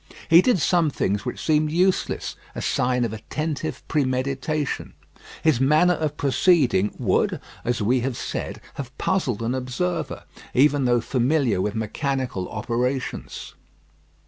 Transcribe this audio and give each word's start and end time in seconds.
He 0.31 0.41
did 0.41 0.57
some 0.59 0.89
things 0.89 1.25
which 1.25 1.39
seemed 1.45 1.69
useless; 1.69 2.35
a 2.55 2.61
sign 2.63 3.05
of 3.05 3.13
attentive 3.13 3.87
premeditation. 3.87 4.95
His 5.43 5.61
manner 5.61 5.93
of 5.93 6.17
proceeding 6.17 6.95
would, 6.97 7.39
as 7.63 7.83
we 7.83 7.99
have 7.99 8.17
said, 8.17 8.59
have 8.77 8.97
puzzled 8.97 9.43
an 9.43 9.53
observer, 9.53 10.23
even 10.55 10.85
though 10.85 11.01
familiar 11.01 11.61
with 11.61 11.75
mechanical 11.75 12.49
operations. 12.49 13.53